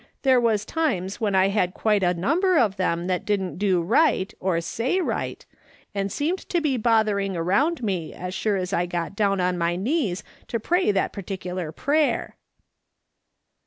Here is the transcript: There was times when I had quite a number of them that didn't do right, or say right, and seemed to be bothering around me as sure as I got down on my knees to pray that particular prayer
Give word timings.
There 0.23 0.41
was 0.41 0.65
times 0.65 1.21
when 1.21 1.35
I 1.35 1.49
had 1.49 1.75
quite 1.75 2.01
a 2.01 2.15
number 2.15 2.57
of 2.57 2.77
them 2.77 3.05
that 3.05 3.23
didn't 3.23 3.57
do 3.59 3.83
right, 3.83 4.33
or 4.39 4.59
say 4.59 4.99
right, 4.99 5.45
and 5.93 6.11
seemed 6.11 6.39
to 6.49 6.59
be 6.59 6.75
bothering 6.75 7.37
around 7.37 7.83
me 7.83 8.11
as 8.11 8.33
sure 8.33 8.55
as 8.57 8.73
I 8.73 8.87
got 8.87 9.15
down 9.15 9.39
on 9.39 9.59
my 9.59 9.75
knees 9.75 10.23
to 10.47 10.59
pray 10.59 10.91
that 10.91 11.13
particular 11.13 11.71
prayer 11.71 12.35